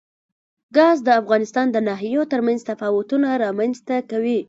ګاز 0.75 0.97
د 1.03 1.09
افغانستان 1.21 1.67
د 1.71 1.77
ناحیو 1.87 2.29
ترمنځ 2.31 2.59
تفاوتونه 2.69 3.27
رامنځ 3.43 3.75
ته 3.87 3.95
کوي. 4.09 4.39